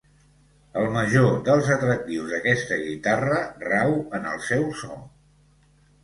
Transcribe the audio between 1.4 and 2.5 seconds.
dels atractius